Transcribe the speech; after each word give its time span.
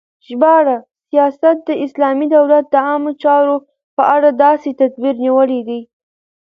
ژباړه: 0.27 0.77
سیاست 1.09 1.55
د 1.67 1.69
اسلامی 1.85 2.27
دولت 2.35 2.65
د 2.71 2.75
عامه 2.87 3.11
چارو 3.23 3.55
په 3.95 4.03
اړه 4.15 4.29
داسی 4.41 4.71
تدبیر 4.81 5.15
نیول 5.23 5.51
دی 5.67 5.81